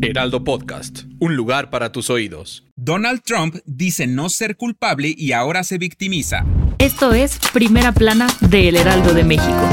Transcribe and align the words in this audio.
Heraldo 0.00 0.44
Podcast, 0.44 1.06
un 1.18 1.34
lugar 1.34 1.70
para 1.70 1.90
tus 1.90 2.08
oídos. 2.08 2.64
Donald 2.76 3.20
Trump 3.24 3.56
dice 3.66 4.06
no 4.06 4.28
ser 4.28 4.56
culpable 4.56 5.12
y 5.16 5.32
ahora 5.32 5.64
se 5.64 5.76
victimiza. 5.76 6.46
Esto 6.78 7.14
es 7.14 7.40
Primera 7.52 7.90
Plana 7.90 8.28
de 8.40 8.68
El 8.68 8.76
Heraldo 8.76 9.12
de 9.12 9.24
México. 9.24 9.68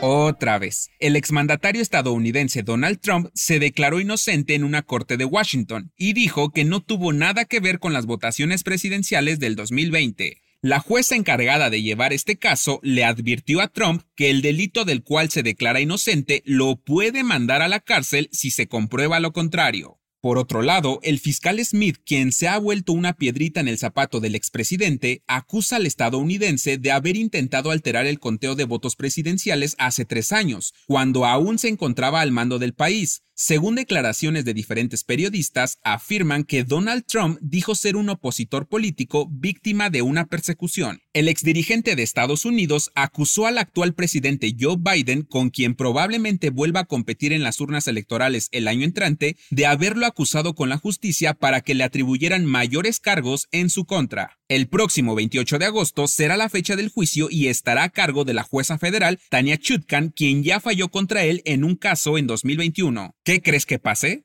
Otra 0.00 0.58
vez, 0.60 0.90
el 1.00 1.16
exmandatario 1.16 1.82
estadounidense 1.82 2.62
Donald 2.62 3.00
Trump 3.00 3.30
se 3.34 3.58
declaró 3.58 3.98
inocente 3.98 4.54
en 4.54 4.62
una 4.62 4.82
corte 4.82 5.16
de 5.16 5.24
Washington 5.24 5.90
y 5.96 6.12
dijo 6.12 6.50
que 6.50 6.64
no 6.64 6.80
tuvo 6.80 7.12
nada 7.12 7.46
que 7.46 7.58
ver 7.58 7.80
con 7.80 7.92
las 7.92 8.06
votaciones 8.06 8.62
presidenciales 8.62 9.40
del 9.40 9.56
2020. 9.56 10.43
La 10.64 10.80
jueza 10.80 11.14
encargada 11.14 11.68
de 11.68 11.82
llevar 11.82 12.14
este 12.14 12.38
caso 12.38 12.80
le 12.82 13.04
advirtió 13.04 13.60
a 13.60 13.68
Trump 13.68 14.00
que 14.16 14.30
el 14.30 14.40
delito 14.40 14.86
del 14.86 15.02
cual 15.02 15.28
se 15.28 15.42
declara 15.42 15.82
inocente 15.82 16.42
lo 16.46 16.76
puede 16.76 17.22
mandar 17.22 17.60
a 17.60 17.68
la 17.68 17.80
cárcel 17.80 18.30
si 18.32 18.50
se 18.50 18.66
comprueba 18.66 19.20
lo 19.20 19.34
contrario. 19.34 20.00
Por 20.24 20.38
otro 20.38 20.62
lado, 20.62 21.00
el 21.02 21.18
fiscal 21.18 21.62
Smith, 21.62 21.98
quien 22.02 22.32
se 22.32 22.48
ha 22.48 22.56
vuelto 22.56 22.94
una 22.94 23.12
piedrita 23.12 23.60
en 23.60 23.68
el 23.68 23.76
zapato 23.76 24.20
del 24.20 24.34
expresidente, 24.34 25.22
acusa 25.26 25.76
al 25.76 25.84
estadounidense 25.84 26.78
de 26.78 26.92
haber 26.92 27.18
intentado 27.18 27.70
alterar 27.70 28.06
el 28.06 28.18
conteo 28.18 28.54
de 28.54 28.64
votos 28.64 28.96
presidenciales 28.96 29.76
hace 29.76 30.06
tres 30.06 30.32
años, 30.32 30.72
cuando 30.86 31.26
aún 31.26 31.58
se 31.58 31.68
encontraba 31.68 32.22
al 32.22 32.32
mando 32.32 32.58
del 32.58 32.72
país, 32.72 33.22
según 33.34 33.74
declaraciones 33.74 34.46
de 34.46 34.54
diferentes 34.54 35.04
periodistas, 35.04 35.76
afirman 35.84 36.44
que 36.44 36.64
Donald 36.64 37.04
Trump 37.04 37.38
dijo 37.42 37.74
ser 37.74 37.94
un 37.94 38.08
opositor 38.08 38.66
político 38.66 39.28
víctima 39.30 39.90
de 39.90 40.00
una 40.00 40.24
persecución. 40.24 41.03
El 41.14 41.28
exdirigente 41.28 41.94
de 41.94 42.02
Estados 42.02 42.44
Unidos 42.44 42.90
acusó 42.96 43.46
al 43.46 43.58
actual 43.58 43.94
presidente 43.94 44.52
Joe 44.58 44.74
Biden, 44.76 45.22
con 45.22 45.50
quien 45.50 45.76
probablemente 45.76 46.50
vuelva 46.50 46.80
a 46.80 46.84
competir 46.86 47.32
en 47.32 47.44
las 47.44 47.60
urnas 47.60 47.86
electorales 47.86 48.48
el 48.50 48.66
año 48.66 48.84
entrante, 48.84 49.36
de 49.50 49.66
haberlo 49.66 50.06
acusado 50.06 50.56
con 50.56 50.68
la 50.70 50.76
justicia 50.76 51.32
para 51.32 51.60
que 51.60 51.74
le 51.74 51.84
atribuyeran 51.84 52.44
mayores 52.44 52.98
cargos 52.98 53.46
en 53.52 53.70
su 53.70 53.84
contra. 53.84 54.38
El 54.48 54.66
próximo 54.66 55.14
28 55.14 55.60
de 55.60 55.66
agosto 55.66 56.08
será 56.08 56.36
la 56.36 56.48
fecha 56.48 56.74
del 56.74 56.88
juicio 56.88 57.28
y 57.30 57.46
estará 57.46 57.84
a 57.84 57.90
cargo 57.90 58.24
de 58.24 58.34
la 58.34 58.42
jueza 58.42 58.76
federal 58.76 59.20
Tania 59.30 59.56
Chutkan, 59.56 60.08
quien 60.08 60.42
ya 60.42 60.58
falló 60.58 60.88
contra 60.88 61.22
él 61.22 61.42
en 61.44 61.62
un 61.62 61.76
caso 61.76 62.18
en 62.18 62.26
2021. 62.26 63.14
¿Qué 63.22 63.40
crees 63.40 63.66
que 63.66 63.78
pase? 63.78 64.24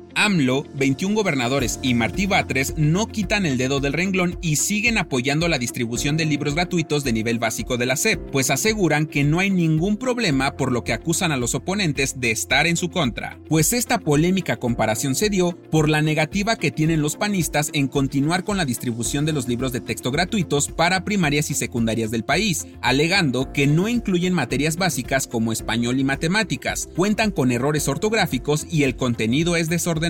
AMLO, 0.15 0.65
21 0.75 1.15
gobernadores 1.15 1.79
y 1.81 1.93
Martí 1.93 2.25
Batres 2.25 2.73
no 2.77 3.07
quitan 3.07 3.45
el 3.45 3.57
dedo 3.57 3.79
del 3.79 3.93
renglón 3.93 4.37
y 4.41 4.57
siguen 4.57 4.97
apoyando 4.97 5.47
la 5.47 5.57
distribución 5.57 6.17
de 6.17 6.25
libros 6.25 6.55
gratuitos 6.55 7.03
de 7.03 7.13
nivel 7.13 7.39
básico 7.39 7.77
de 7.77 7.85
la 7.85 7.95
SEP, 7.95 8.19
pues 8.31 8.49
aseguran 8.49 9.05
que 9.05 9.23
no 9.23 9.39
hay 9.39 9.49
ningún 9.49 9.97
problema 9.97 10.57
por 10.57 10.71
lo 10.71 10.83
que 10.83 10.93
acusan 10.93 11.31
a 11.31 11.37
los 11.37 11.55
oponentes 11.55 12.19
de 12.19 12.31
estar 12.31 12.67
en 12.67 12.77
su 12.77 12.89
contra. 12.89 13.39
Pues 13.47 13.73
esta 13.73 13.99
polémica 13.99 14.57
comparación 14.57 15.15
se 15.15 15.29
dio 15.29 15.51
por 15.71 15.89
la 15.89 16.01
negativa 16.01 16.55
que 16.55 16.71
tienen 16.71 17.01
los 17.01 17.15
panistas 17.15 17.69
en 17.73 17.87
continuar 17.87 18.43
con 18.43 18.57
la 18.57 18.65
distribución 18.65 19.25
de 19.25 19.33
los 19.33 19.47
libros 19.47 19.71
de 19.71 19.81
texto 19.81 20.11
gratuitos 20.11 20.67
para 20.67 21.05
primarias 21.05 21.51
y 21.51 21.53
secundarias 21.53 22.11
del 22.11 22.23
país, 22.23 22.67
alegando 22.81 23.53
que 23.53 23.67
no 23.67 23.87
incluyen 23.87 24.33
materias 24.33 24.77
básicas 24.77 25.27
como 25.27 25.51
español 25.51 25.99
y 25.99 26.03
matemáticas, 26.03 26.89
cuentan 26.95 27.31
con 27.31 27.51
errores 27.51 27.87
ortográficos 27.87 28.65
y 28.69 28.83
el 28.83 28.95
contenido 28.95 29.55
es 29.55 29.69
desordenado 29.69 30.00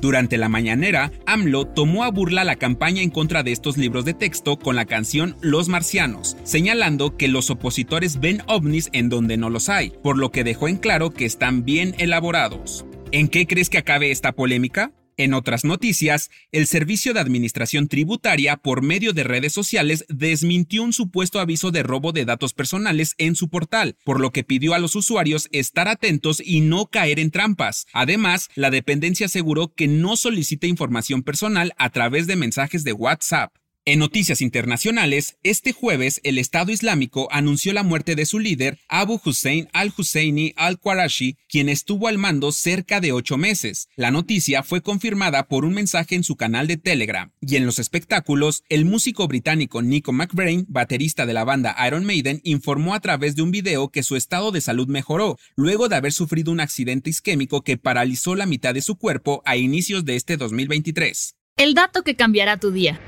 durante 0.00 0.36
la 0.36 0.48
mañanera, 0.48 1.10
AMLO 1.26 1.66
tomó 1.66 2.04
a 2.04 2.10
burla 2.10 2.44
la 2.44 2.56
campaña 2.56 3.00
en 3.02 3.10
contra 3.10 3.42
de 3.42 3.52
estos 3.52 3.78
libros 3.78 4.04
de 4.04 4.12
texto 4.12 4.58
con 4.58 4.76
la 4.76 4.84
canción 4.84 5.36
Los 5.40 5.68
Marcianos, 5.68 6.36
señalando 6.44 7.16
que 7.16 7.28
los 7.28 7.48
opositores 7.48 8.20
ven 8.20 8.42
ovnis 8.46 8.90
en 8.92 9.08
donde 9.08 9.36
no 9.36 9.48
los 9.48 9.68
hay, 9.68 9.92
por 10.02 10.18
lo 10.18 10.30
que 10.30 10.44
dejó 10.44 10.68
en 10.68 10.76
claro 10.76 11.10
que 11.10 11.24
están 11.24 11.64
bien 11.64 11.94
elaborados. 11.98 12.84
¿En 13.10 13.28
qué 13.28 13.46
crees 13.46 13.70
que 13.70 13.78
acabe 13.78 14.10
esta 14.10 14.32
polémica? 14.32 14.92
En 15.18 15.34
otras 15.34 15.64
noticias, 15.64 16.30
el 16.52 16.68
Servicio 16.68 17.12
de 17.12 17.18
Administración 17.18 17.88
Tributaria, 17.88 18.56
por 18.56 18.82
medio 18.82 19.12
de 19.12 19.24
redes 19.24 19.52
sociales, 19.52 20.04
desmintió 20.08 20.84
un 20.84 20.92
supuesto 20.92 21.40
aviso 21.40 21.72
de 21.72 21.82
robo 21.82 22.12
de 22.12 22.24
datos 22.24 22.54
personales 22.54 23.16
en 23.18 23.34
su 23.34 23.48
portal, 23.48 23.96
por 24.04 24.20
lo 24.20 24.30
que 24.30 24.44
pidió 24.44 24.74
a 24.74 24.78
los 24.78 24.94
usuarios 24.94 25.48
estar 25.50 25.88
atentos 25.88 26.40
y 26.40 26.60
no 26.60 26.86
caer 26.86 27.18
en 27.18 27.32
trampas. 27.32 27.86
Además, 27.92 28.48
la 28.54 28.70
dependencia 28.70 29.26
aseguró 29.26 29.74
que 29.74 29.88
no 29.88 30.16
solicita 30.16 30.68
información 30.68 31.24
personal 31.24 31.72
a 31.78 31.90
través 31.90 32.28
de 32.28 32.36
mensajes 32.36 32.84
de 32.84 32.92
WhatsApp. 32.92 33.52
En 33.88 34.00
noticias 34.00 34.42
internacionales, 34.42 35.38
este 35.42 35.72
jueves 35.72 36.20
el 36.22 36.36
Estado 36.36 36.72
Islámico 36.72 37.26
anunció 37.30 37.72
la 37.72 37.82
muerte 37.82 38.16
de 38.16 38.26
su 38.26 38.38
líder, 38.38 38.78
Abu 38.86 39.18
Hussein 39.24 39.70
al-Husseini 39.72 40.52
al-Qarashi, 40.56 41.38
quien 41.48 41.70
estuvo 41.70 42.06
al 42.06 42.18
mando 42.18 42.52
cerca 42.52 43.00
de 43.00 43.12
ocho 43.12 43.38
meses. 43.38 43.88
La 43.96 44.10
noticia 44.10 44.62
fue 44.62 44.82
confirmada 44.82 45.48
por 45.48 45.64
un 45.64 45.72
mensaje 45.72 46.16
en 46.16 46.22
su 46.22 46.36
canal 46.36 46.66
de 46.66 46.76
Telegram. 46.76 47.32
Y 47.40 47.56
en 47.56 47.64
los 47.64 47.78
espectáculos, 47.78 48.62
el 48.68 48.84
músico 48.84 49.26
británico 49.26 49.80
Nico 49.80 50.12
McBrain, 50.12 50.66
baterista 50.68 51.24
de 51.24 51.32
la 51.32 51.44
banda 51.44 51.74
Iron 51.86 52.04
Maiden, 52.04 52.42
informó 52.44 52.92
a 52.92 53.00
través 53.00 53.36
de 53.36 53.42
un 53.42 53.52
video 53.52 53.88
que 53.88 54.02
su 54.02 54.16
estado 54.16 54.52
de 54.52 54.60
salud 54.60 54.88
mejoró, 54.88 55.38
luego 55.56 55.88
de 55.88 55.96
haber 55.96 56.12
sufrido 56.12 56.52
un 56.52 56.60
accidente 56.60 57.08
isquémico 57.08 57.62
que 57.62 57.78
paralizó 57.78 58.34
la 58.34 58.44
mitad 58.44 58.74
de 58.74 58.82
su 58.82 58.96
cuerpo 58.96 59.40
a 59.46 59.56
inicios 59.56 60.04
de 60.04 60.16
este 60.16 60.36
2023. 60.36 61.36
El 61.56 61.72
dato 61.72 62.02
que 62.02 62.16
cambiará 62.16 62.58
tu 62.58 62.70
día. 62.70 63.00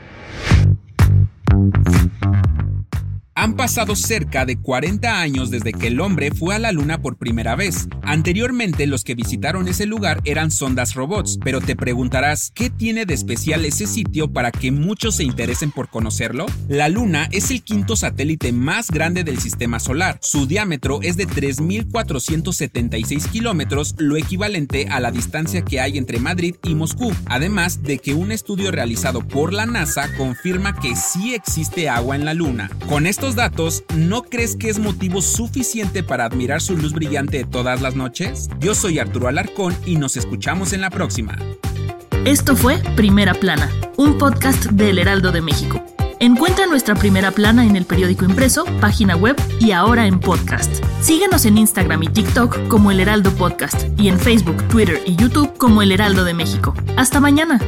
Pasado 3.61 3.95
cerca 3.95 4.47
de 4.47 4.57
40 4.57 5.21
años 5.21 5.51
desde 5.51 5.75
que 5.75 5.89
el 5.89 6.01
hombre 6.01 6.31
fue 6.31 6.55
a 6.55 6.59
la 6.59 6.73
Luna 6.73 7.03
por 7.03 7.19
primera 7.19 7.57
vez. 7.57 7.89
Anteriormente 8.03 8.87
los 8.87 9.05
que 9.05 9.15
visitaron 9.15 9.69
ese 9.69 9.85
lugar 9.85 10.23
eran 10.25 10.51
sondas 10.51 10.95
robots, 10.95 11.39
pero 11.45 11.61
te 11.61 11.77
preguntarás, 11.77 12.53
¿qué 12.55 12.71
tiene 12.71 13.05
de 13.05 13.13
especial 13.13 13.67
ese 13.67 13.87
sitio 13.87 14.33
para 14.33 14.51
que 14.51 14.73
muchos 14.73 15.17
se 15.17 15.25
interesen 15.25 15.73
por 15.73 15.91
conocerlo? 15.91 16.47
La 16.69 16.89
Luna 16.89 17.29
es 17.33 17.51
el 17.51 17.63
quinto 17.63 17.97
satélite 17.97 18.51
más 18.51 18.91
grande 18.91 19.25
del 19.25 19.39
sistema 19.39 19.79
solar. 19.79 20.19
Su 20.23 20.47
diámetro 20.47 21.01
es 21.03 21.19
de 21.19 21.29
3.476 21.29 23.31
kilómetros, 23.31 23.95
lo 23.99 24.17
equivalente 24.17 24.87
a 24.89 25.01
la 25.01 25.11
distancia 25.11 25.61
que 25.61 25.81
hay 25.81 25.99
entre 25.99 26.19
Madrid 26.19 26.55
y 26.63 26.75
Moscú, 26.75 27.13
además 27.27 27.83
de 27.83 27.99
que 27.99 28.15
un 28.15 28.33
estudio 28.33 28.71
realizado 28.71 29.21
por 29.21 29.53
la 29.53 29.67
NASA 29.67 30.09
confirma 30.17 30.81
que 30.81 30.97
sí 30.97 31.35
existe 31.35 31.91
agua 31.91 32.17
en 32.17 32.25
la 32.25 32.33
Luna. 32.33 32.71
Con 32.89 33.07
estos 33.07 33.35
datos, 33.35 33.50
¿no 33.97 34.23
crees 34.23 34.57
que 34.57 34.69
es 34.71 34.79
motivo 34.79 35.21
suficiente 35.21 36.03
para 36.03 36.25
admirar 36.25 36.61
su 36.61 36.77
luz 36.77 36.93
brillante 36.93 37.45
todas 37.45 37.81
las 37.81 37.95
noches? 37.95 38.49
Yo 38.59 38.75
soy 38.75 38.99
Arturo 38.99 39.29
Alarcón 39.29 39.77
y 39.85 39.97
nos 39.97 40.17
escuchamos 40.17 40.73
en 40.73 40.81
la 40.81 40.91
próxima. 40.91 41.37
Esto 42.25 42.57
fue 42.57 42.79
Primera 42.97 43.35
Plana, 43.35 43.71
un 43.97 44.19
podcast 44.19 44.67
del 44.67 44.99
Heraldo 44.99 45.33
de 45.33 45.41
México. 45.41 45.83
Encuentra 46.21 46.67
nuestra 46.67 46.95
primera 46.95 47.31
plana 47.31 47.65
en 47.65 47.77
el 47.77 47.87
periódico 47.87 48.25
impreso, 48.25 48.65
página 48.81 49.17
web 49.17 49.37
y 49.59 49.73
ahora 49.73 50.07
en 50.07 50.21
podcast. 50.21 50.71
Síguenos 51.01 51.47
en 51.47 51.57
Instagram 51.57 52.03
y 52.03 52.09
TikTok 52.09 52.69
como 52.69 52.91
El 52.91 53.01
Heraldo 53.01 53.31
Podcast 53.33 53.87
y 53.99 54.09
en 54.09 54.19
Facebook, 54.19 54.63
Twitter 54.69 55.01
y 55.07 55.17
YouTube 55.17 55.57
como 55.57 55.81
El 55.81 55.93
Heraldo 55.93 56.25
de 56.25 56.35
México. 56.35 56.75
Hasta 56.97 57.21
mañana. 57.21 57.59